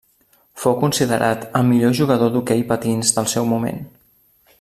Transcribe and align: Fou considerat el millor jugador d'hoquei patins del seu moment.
Fou 0.61 0.77
considerat 0.83 1.45
el 1.59 1.67
millor 1.67 1.95
jugador 2.01 2.33
d'hoquei 2.37 2.65
patins 2.73 3.13
del 3.19 3.29
seu 3.35 3.47
moment. 3.53 3.87